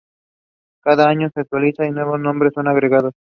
Cada 0.83 1.07
año 1.07 1.27
es 1.27 1.37
actualizada 1.37 1.87
y 1.87 1.91
nuevos 1.91 2.19
nombres 2.19 2.53
son 2.55 2.67
agregados. 2.67 3.13